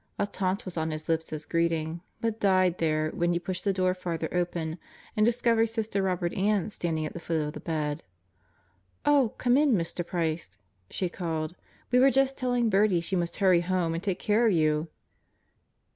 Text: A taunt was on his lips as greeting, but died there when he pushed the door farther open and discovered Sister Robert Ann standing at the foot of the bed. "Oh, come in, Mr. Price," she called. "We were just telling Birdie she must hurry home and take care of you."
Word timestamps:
A 0.17 0.25
taunt 0.25 0.65
was 0.65 0.77
on 0.77 0.89
his 0.89 1.07
lips 1.07 1.31
as 1.31 1.45
greeting, 1.45 2.01
but 2.21 2.39
died 2.39 2.79
there 2.79 3.11
when 3.11 3.33
he 3.33 3.37
pushed 3.37 3.63
the 3.63 3.71
door 3.71 3.93
farther 3.93 4.29
open 4.33 4.79
and 5.15 5.23
discovered 5.23 5.67
Sister 5.67 6.01
Robert 6.01 6.33
Ann 6.33 6.71
standing 6.71 7.05
at 7.05 7.13
the 7.13 7.19
foot 7.19 7.39
of 7.49 7.53
the 7.53 7.59
bed. 7.59 8.01
"Oh, 9.05 9.35
come 9.37 9.57
in, 9.57 9.73
Mr. 9.73 10.03
Price," 10.03 10.57
she 10.89 11.07
called. 11.07 11.55
"We 11.91 11.99
were 11.99 12.09
just 12.09 12.35
telling 12.35 12.67
Birdie 12.67 13.01
she 13.01 13.15
must 13.15 13.35
hurry 13.35 13.61
home 13.61 13.93
and 13.93 14.01
take 14.01 14.17
care 14.17 14.47
of 14.47 14.53
you." 14.53 14.87